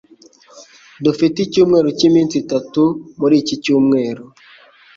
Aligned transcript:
Dufite 1.03 1.37
icyumweru 1.45 1.87
cyiminsi 1.97 2.35
itatu 2.43 2.83
muri 3.19 3.35
iki 3.41 3.55
cyumweru. 3.63 4.23